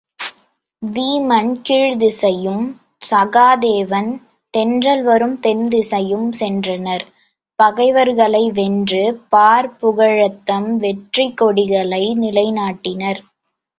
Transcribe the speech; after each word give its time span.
வீமன் 0.81 1.51
கீழ்த்திசையும், 1.65 2.63
சகாதேவன் 3.09 4.09
தென்றல் 4.53 5.03
வரும் 5.03 5.35
தென்திசையும் 5.39 6.29
சென்றனர் 6.39 7.05
பகைவர்களை 7.59 8.51
வென்று 8.51 9.03
பார் 9.29 9.69
புகழத்தம் 9.77 10.69
வெற்றிக் 10.77 11.37
கொடிகளை 11.37 12.03
நிலைநாட்டினர். 12.21 13.21